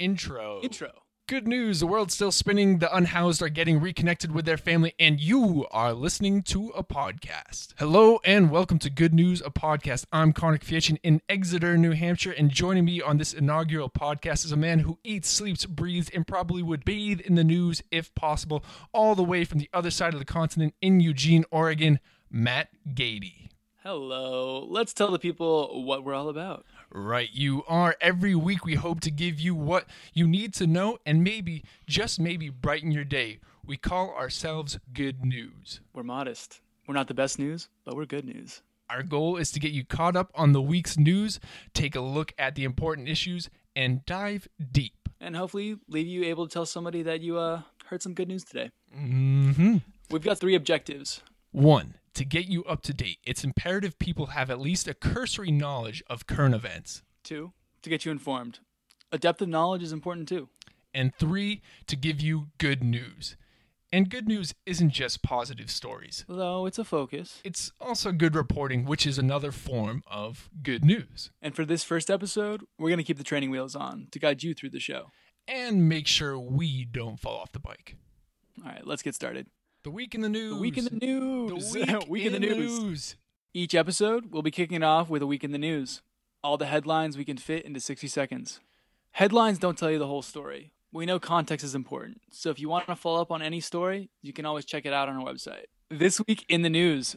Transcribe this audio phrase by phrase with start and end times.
[0.00, 0.60] Intro.
[0.62, 0.90] Intro.
[1.28, 1.80] Good news.
[1.80, 2.78] The world's still spinning.
[2.78, 7.74] The unhoused are getting reconnected with their family, and you are listening to a podcast.
[7.78, 10.06] Hello, and welcome to Good News, a podcast.
[10.10, 14.52] I'm Connor Kwiecien in Exeter, New Hampshire, and joining me on this inaugural podcast is
[14.52, 18.64] a man who eats, sleeps, breathes, and probably would bathe in the news if possible,
[18.94, 23.50] all the way from the other side of the continent in Eugene, Oregon, Matt Gatie.
[23.82, 24.66] Hello.
[24.66, 26.64] Let's tell the people what we're all about.
[26.92, 27.94] Right, you are.
[28.00, 32.18] Every week, we hope to give you what you need to know and maybe, just
[32.18, 33.38] maybe, brighten your day.
[33.64, 35.80] We call ourselves Good News.
[35.94, 36.60] We're modest.
[36.88, 38.62] We're not the best news, but we're good news.
[38.88, 41.38] Our goal is to get you caught up on the week's news,
[41.74, 45.08] take a look at the important issues, and dive deep.
[45.20, 48.42] And hopefully leave you able to tell somebody that you uh, heard some good news
[48.42, 48.72] today.
[48.98, 49.76] Mm-hmm.
[50.10, 51.22] We've got three objectives.
[51.52, 55.50] One, to get you up to date, it's imperative people have at least a cursory
[55.50, 57.02] knowledge of current events.
[57.24, 58.58] Two, to get you informed.
[59.10, 60.50] A depth of knowledge is important too.
[60.92, 63.38] And three, to give you good news.
[63.90, 66.26] And good news isn't just positive stories.
[66.28, 67.40] Though it's a focus.
[67.42, 71.30] It's also good reporting, which is another form of good news.
[71.40, 74.42] And for this first episode, we're going to keep the training wheels on to guide
[74.42, 75.06] you through the show.
[75.48, 77.96] And make sure we don't fall off the bike.
[78.62, 79.46] All right, let's get started.
[79.82, 80.54] The week in the news.
[80.54, 81.72] The week in the news.
[81.72, 82.06] The news.
[82.06, 83.16] week, in, the news.
[83.54, 86.02] Each episode, we'll be kicking it off with a week in the news.
[86.44, 88.60] All the headlines we can fit into 60 seconds.
[89.12, 90.74] Headlines don't tell you the whole story.
[90.92, 94.10] We know context is important, so if you want to follow up on any story,
[94.20, 95.64] you can always check it out on our website.
[95.88, 97.16] This week in the news,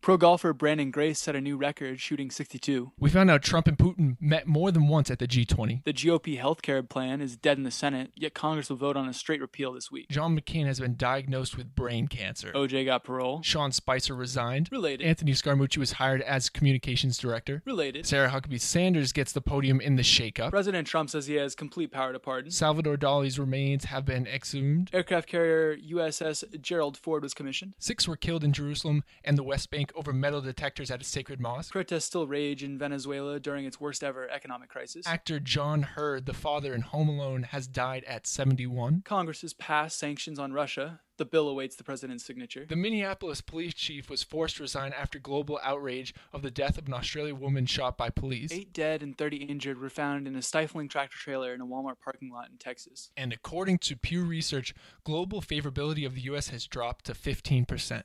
[0.00, 2.92] pro golfer Branden Grace set a new record shooting 62.
[2.98, 5.84] We found out Trump and Putin met more than once at the G20.
[5.84, 9.08] The GOP health care plan is dead in the Senate, yet Congress will vote on
[9.08, 10.08] a straight repeal this week.
[10.08, 12.52] John McCain has been diagnosed with brain cancer.
[12.52, 13.42] OJ got parole.
[13.42, 14.68] Sean Spicer resigned.
[14.72, 15.06] Related.
[15.06, 17.62] Anthony Scaramucci was hired as communications director.
[17.66, 18.06] Related.
[18.06, 20.50] Sarah Huckabee Sanders gets the podium in the shakeup.
[20.50, 22.50] President Trump says he has complete power to pardon.
[22.50, 24.90] Salvador Dali's remains have been exhumed.
[24.92, 27.74] Aircraft carrier USS Gerald Ford was commissioned.
[27.78, 31.40] Six were killed in Jerusalem and the West Bank over metal detectors at a sacred
[31.40, 31.72] mosque.
[31.72, 35.06] Protests still rage in Venezuela during its worst ever economic crisis.
[35.06, 39.02] Actor John Heard, the father in Home Alone, has died at 71.
[39.04, 41.00] Congress has passed sanctions on Russia.
[41.20, 42.64] The bill awaits the president's signature.
[42.66, 46.86] The Minneapolis police chief was forced to resign after global outrage of the death of
[46.86, 48.50] an Australian woman shot by police.
[48.50, 51.96] Eight dead and 30 injured were found in a stifling tractor trailer in a Walmart
[52.02, 53.10] parking lot in Texas.
[53.18, 54.72] And according to Pew Research,
[55.04, 56.48] global favorability of the U.S.
[56.48, 58.02] has dropped to 15%.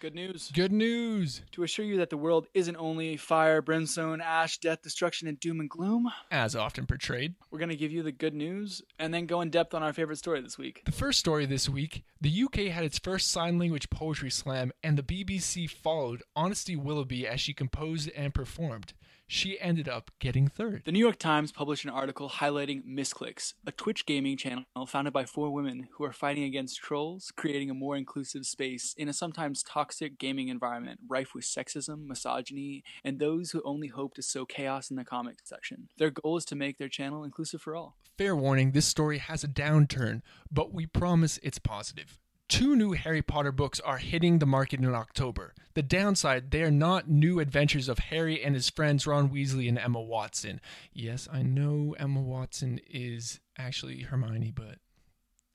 [0.00, 0.52] Good news.
[0.54, 1.42] Good news!
[1.52, 5.58] To assure you that the world isn't only fire, brimstone, ash, death, destruction, and doom
[5.58, 7.34] and gloom, As often portrayed.
[7.50, 9.92] we're going to give you the good news and then go in depth on our
[9.92, 10.82] favorite story this week.
[10.84, 14.96] The first story this week the UK had its first sign language poetry slam, and
[14.96, 18.92] the BBC followed Honesty Willoughby as she composed and performed.
[19.30, 20.84] She ended up getting third.
[20.86, 25.26] The New York Times published an article highlighting Misclicks, a Twitch gaming channel founded by
[25.26, 29.62] four women who are fighting against trolls, creating a more inclusive space in a sometimes
[29.62, 34.90] toxic gaming environment rife with sexism, misogyny, and those who only hope to sow chaos
[34.90, 35.88] in the comment section.
[35.98, 37.96] Their goal is to make their channel inclusive for all.
[38.16, 42.18] Fair warning, this story has a downturn, but we promise it's positive.
[42.48, 45.52] Two new Harry Potter books are hitting the market in October.
[45.74, 49.78] The downside, they are not new adventures of Harry and his friends Ron Weasley and
[49.78, 50.58] Emma Watson.
[50.94, 54.78] Yes, I know Emma Watson is actually Hermione, but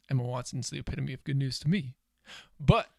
[0.08, 1.96] Emma Watson's the epitome of good news to me.
[2.60, 2.90] But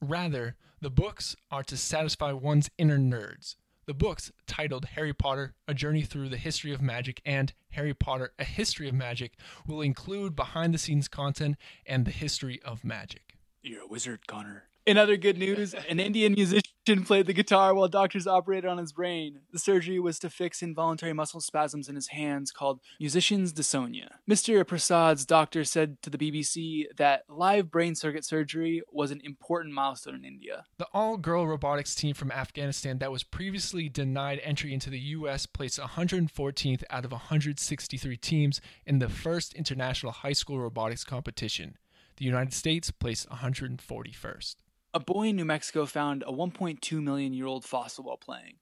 [0.00, 3.56] rather, the books are to satisfy one's inner nerds.
[3.86, 8.32] The books, titled Harry Potter A Journey Through the History of Magic and Harry Potter
[8.38, 9.32] A History of Magic,
[9.66, 13.29] will include behind the scenes content and the history of magic.
[13.62, 14.64] You're a wizard, Connor.
[14.86, 18.92] In other good news, an Indian musician played the guitar while doctors operated on his
[18.92, 19.40] brain.
[19.52, 24.14] The surgery was to fix involuntary muscle spasms in his hands called musician's dystonia.
[24.28, 24.66] Mr.
[24.66, 30.14] Prasad's doctor said to the BBC that live brain circuit surgery was an important milestone
[30.14, 30.64] in India.
[30.78, 35.44] The all girl robotics team from Afghanistan that was previously denied entry into the U.S.
[35.44, 41.76] placed 114th out of 163 teams in the first international high school robotics competition.
[42.20, 44.56] The United States placed 141st.
[44.92, 48.56] A boy in New Mexico found a 1.2 million year old fossil while playing.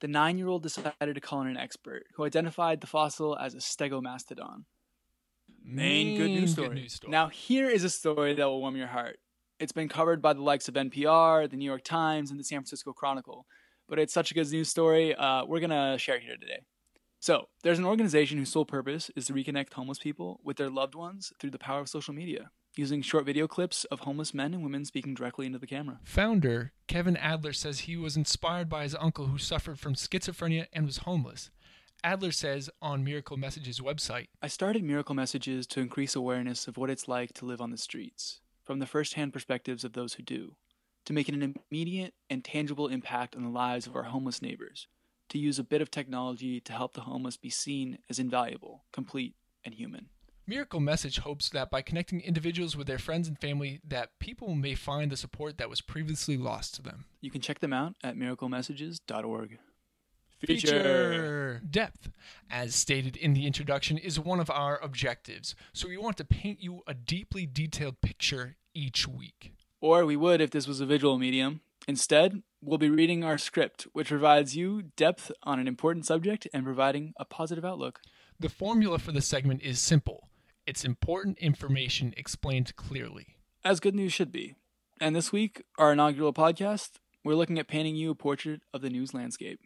[0.00, 3.54] The nine year old decided to call in an expert, who identified the fossil as
[3.54, 4.64] a stegomastodon.
[5.64, 6.74] Main good news, story.
[6.74, 7.10] news story.
[7.10, 9.18] Now, here is a story that will warm your heart.
[9.58, 12.58] It's been covered by the likes of NPR, the New York Times, and the San
[12.58, 13.46] Francisco Chronicle.
[13.88, 16.64] But it's such a good news story, uh, we're going to share it here today.
[17.18, 20.94] So, there's an organization whose sole purpose is to reconnect homeless people with their loved
[20.94, 22.50] ones through the power of social media,
[22.80, 26.00] using short video clips of homeless men and women speaking directly into the camera.
[26.02, 30.86] Founder Kevin Adler says he was inspired by his uncle who suffered from schizophrenia and
[30.86, 31.50] was homeless.
[32.02, 36.88] Adler says on Miracle Messages website I started Miracle Messages to increase awareness of what
[36.88, 40.22] it's like to live on the streets, from the first hand perspectives of those who
[40.22, 40.56] do,
[41.04, 44.88] to make an immediate and tangible impact on the lives of our homeless neighbors,
[45.28, 49.34] to use a bit of technology to help the homeless be seen as invaluable, complete,
[49.66, 50.08] and human.
[50.50, 54.74] Miracle Message hopes that by connecting individuals with their friends and family that people may
[54.74, 57.04] find the support that was previously lost to them.
[57.20, 59.58] You can check them out at miraclemessages.org.
[60.40, 62.10] Feature depth,
[62.50, 65.54] as stated in the introduction, is one of our objectives.
[65.72, 69.52] So we want to paint you a deeply detailed picture each week.
[69.80, 71.60] Or we would if this was a visual medium.
[71.86, 76.64] Instead, we'll be reading our script, which provides you depth on an important subject and
[76.64, 78.00] providing a positive outlook.
[78.40, 80.29] The formula for the segment is simple
[80.66, 83.36] it's important information explained clearly.
[83.64, 84.54] As good news should be.
[85.00, 86.92] And this week, our inaugural podcast,
[87.24, 89.60] we're looking at painting you a portrait of the news landscape.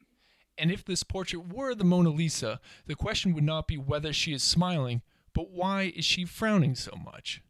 [0.56, 4.32] And if this portrait were the Mona Lisa, the question would not be whether she
[4.32, 5.02] is smiling,
[5.34, 7.42] but why is she frowning so much?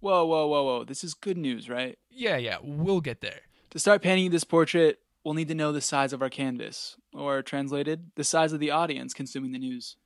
[0.00, 0.84] Whoa, whoa, whoa, whoa.
[0.84, 1.96] This is good news, right?
[2.10, 3.42] Yeah, yeah, we'll get there.
[3.70, 7.40] To start painting this portrait, we'll need to know the size of our canvas, or
[7.42, 9.96] translated, the size of the audience consuming the news.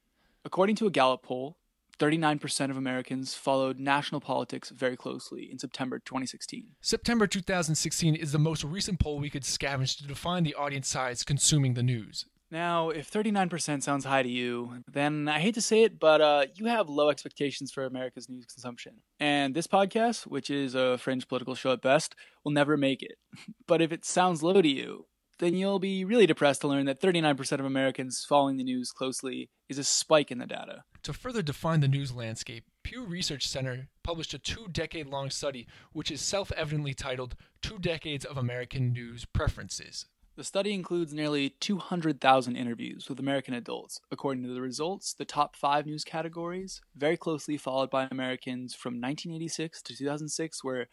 [0.44, 1.56] According to a Gallup poll,
[1.98, 6.66] 39% of Americans followed national politics very closely in September 2016.
[6.80, 11.24] September 2016 is the most recent poll we could scavenge to define the audience size
[11.24, 12.26] consuming the news.
[12.50, 16.46] Now, if 39% sounds high to you, then I hate to say it, but uh,
[16.54, 19.00] you have low expectations for America's news consumption.
[19.18, 22.14] And this podcast, which is a fringe political show at best,
[22.44, 23.18] will never make it.
[23.66, 25.06] But if it sounds low to you,
[25.38, 29.50] then you'll be really depressed to learn that 39% of Americans following the news closely
[29.68, 30.84] is a spike in the data.
[31.02, 35.66] To further define the news landscape, Pew Research Center published a two decade long study
[35.92, 40.06] which is self evidently titled Two Decades of American News Preferences.
[40.36, 44.00] The study includes nearly 200,000 interviews with American adults.
[44.10, 49.00] According to the results, the top five news categories, very closely followed by Americans from
[49.00, 50.88] 1986 to 2006, were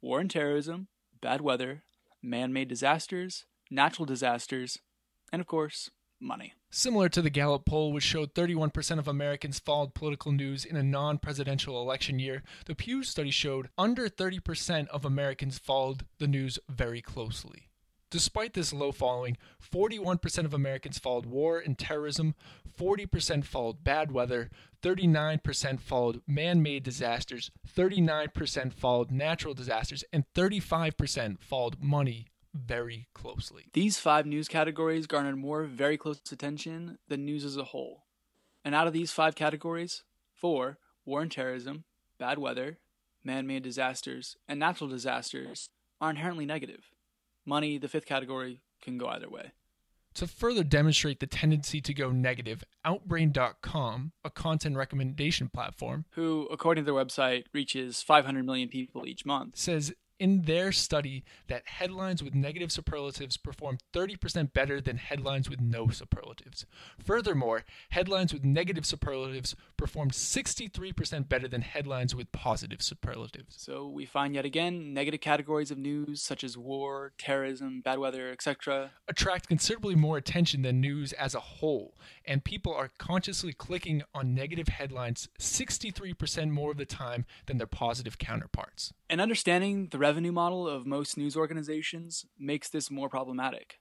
[0.00, 0.88] war and terrorism,
[1.20, 1.82] bad weather,
[2.22, 4.78] man made disasters, natural disasters,
[5.32, 5.90] and of course,
[6.20, 6.54] money.
[6.70, 10.82] Similar to the Gallup poll, which showed 31% of Americans followed political news in a
[10.82, 16.58] non presidential election year, the Pew study showed under 30% of Americans followed the news
[16.68, 17.68] very closely.
[18.08, 22.36] Despite this low following, 41% of Americans followed war and terrorism,
[22.78, 24.48] 40% followed bad weather,
[24.82, 32.26] 39% followed man made disasters, 39% followed natural disasters, and 35% followed money
[32.56, 33.66] very closely.
[33.72, 38.04] These five news categories garnered more very close attention than news as a whole.
[38.64, 40.02] And out of these five categories,
[40.34, 41.84] four war and terrorism,
[42.18, 42.78] bad weather,
[43.22, 45.70] man made disasters, and natural disasters
[46.00, 46.90] are inherently negative.
[47.44, 49.52] Money, the fifth category, can go either way.
[50.14, 56.84] To further demonstrate the tendency to go negative, Outbrain.com, a content recommendation platform, who, according
[56.84, 62.22] to their website, reaches 500 million people each month, says in their study that headlines
[62.22, 66.66] with negative superlatives perform 30% better than headlines with no superlatives.
[67.04, 73.56] Furthermore, headlines with negative superlatives performed 63% better than headlines with positive superlatives.
[73.58, 78.30] So we find yet again negative categories of news such as war, terrorism, bad weather,
[78.30, 78.92] etc.
[79.08, 84.34] attract considerably more attention than news as a whole, and people are consciously clicking on
[84.34, 88.92] negative headlines 63% more of the time than their positive counterparts.
[89.08, 93.80] And understanding the revenue model of most news organizations makes this more problematic.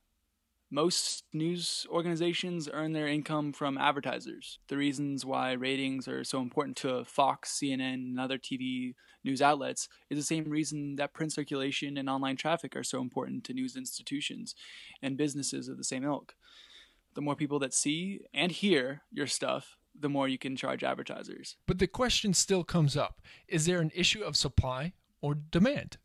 [0.72, 4.58] Most news organizations earn their income from advertisers.
[4.68, 9.88] The reasons why ratings are so important to Fox, CNN, and other TV news outlets
[10.10, 13.76] is the same reason that print circulation and online traffic are so important to news
[13.76, 14.56] institutions
[15.04, 16.34] and businesses of the same ilk.
[17.14, 21.56] The more people that see and hear your stuff, the more you can charge advertisers.
[21.68, 25.98] But the question still comes up is there an issue of supply or demand?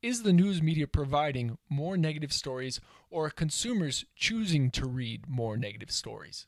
[0.00, 5.56] Is the news media providing more negative stories, or are consumers choosing to read more
[5.56, 6.46] negative stories?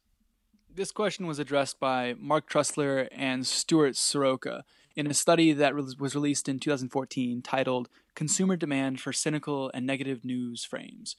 [0.73, 4.63] This question was addressed by Marc Trussler and Stuart Soroka
[4.95, 10.25] in a study that was released in 2014 titled Consumer Demand for Cynical and Negative
[10.25, 11.17] News Frames.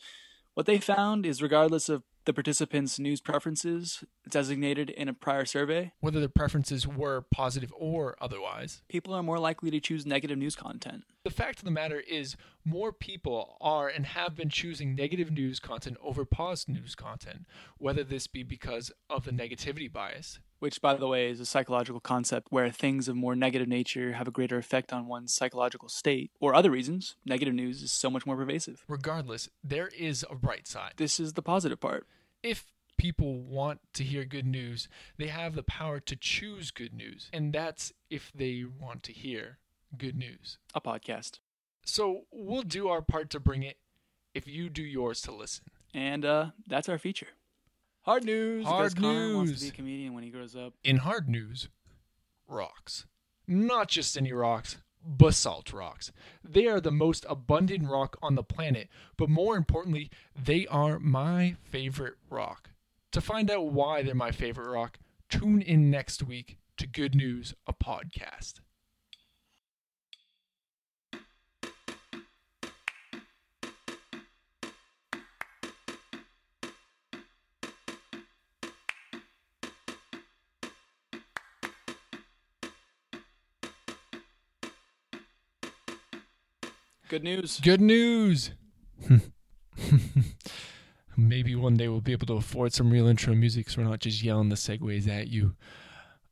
[0.54, 5.94] What they found is, regardless of the participants' news preferences designated in a prior survey,
[6.02, 10.56] whether their preferences were positive or otherwise, people are more likely to choose negative news
[10.56, 11.04] content.
[11.24, 12.36] The fact of the matter is,
[12.66, 17.46] more people are and have been choosing negative news content over positive news content,
[17.78, 22.00] whether this be because of the negativity bias, which, by the way, is a psychological
[22.00, 26.32] concept where things of more negative nature have a greater effect on one's psychological state,
[26.40, 28.84] or other reasons, negative news is so much more pervasive.
[28.88, 30.94] Regardless, there is a bright side.
[30.98, 32.08] This is the positive part.
[32.42, 32.66] If
[32.98, 34.88] people want to hear good news,
[35.18, 37.30] they have the power to choose good news.
[37.32, 39.60] And that's if they want to hear
[39.98, 40.58] good news.
[40.74, 41.40] A podcast.
[41.86, 43.78] So we'll do our part to bring it
[44.34, 45.66] if you do yours to listen.
[45.94, 47.28] And uh, that's our feature.
[48.04, 48.66] Hard news.
[48.66, 50.74] Hard Connor wants to be a comedian when he grows up.
[50.84, 51.70] In hard news,
[52.48, 53.06] rocks.
[53.48, 56.12] Not just any rocks, basalt rocks.
[56.44, 61.56] They are the most abundant rock on the planet, but more importantly, they are my
[61.64, 62.70] favorite rock.
[63.12, 64.98] To find out why they're my favorite rock,
[65.30, 68.62] tune in next week to Good News, a podcast.
[87.12, 87.60] Good news.
[87.60, 88.52] Good news!
[91.18, 94.00] Maybe one day we'll be able to afford some real intro music so we're not
[94.00, 95.54] just yelling the segues at you.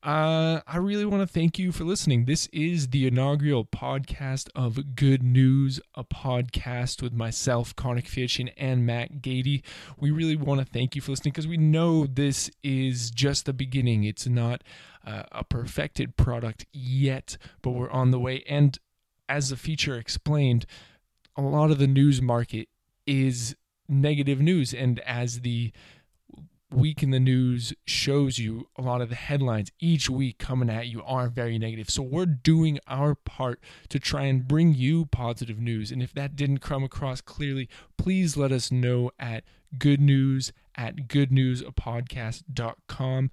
[0.01, 2.23] Uh, I really want to thank you for listening.
[2.23, 8.85] This is the inaugural podcast of Good News, a podcast with myself, Connor Kwiecien, and
[8.85, 9.63] Matt Gatie.
[9.99, 13.51] We really want to thank you for listening because we know this is just the
[13.51, 14.05] beginning.
[14.05, 14.63] It's not
[15.05, 18.45] uh, a perfected product yet, but we're on the way.
[18.47, 18.79] And
[19.29, 20.65] as the feature explained,
[21.37, 22.67] a lot of the news market
[23.05, 23.55] is
[23.87, 24.73] negative news.
[24.73, 25.71] And as the
[26.71, 30.87] week in the news shows you, a lot of the headlines each week coming at
[30.87, 31.89] you are very negative.
[31.89, 35.91] So we're doing our part to try and bring you positive news.
[35.91, 39.43] And if that didn't come across clearly, please let us know at
[39.77, 43.31] good news at goodnewsapodcast.com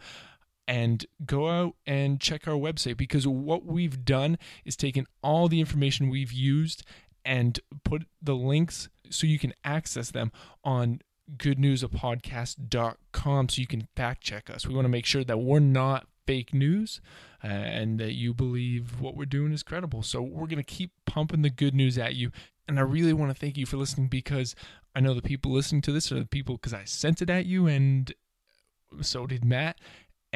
[0.68, 5.60] and go out and check our website because what we've done is taken all the
[5.60, 6.84] information we've used
[7.24, 10.32] and put the links so you can access them
[10.64, 11.00] on
[11.36, 14.64] goodnewsapodcast.com so you can fact check us.
[14.66, 17.00] We want to make sure that we're not fake news
[17.42, 20.02] uh, and that you believe what we're doing is credible.
[20.02, 22.30] So we're going to keep pumping the good news at you.
[22.68, 24.54] And I really want to thank you for listening because
[24.94, 27.46] I know the people listening to this are the people because I sent it at
[27.46, 28.12] you and
[29.02, 29.78] so did Matt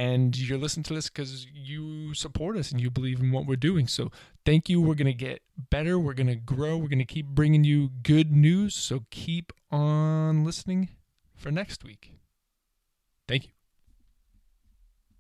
[0.01, 3.55] and you're listening to this because you support us and you believe in what we're
[3.55, 3.87] doing.
[3.87, 4.11] So
[4.47, 4.81] thank you.
[4.81, 5.99] We're going to get better.
[5.99, 6.79] We're going to grow.
[6.79, 8.75] We're going to keep bringing you good news.
[8.75, 10.89] So keep on listening
[11.37, 12.15] for next week.
[13.29, 13.60] Thank you.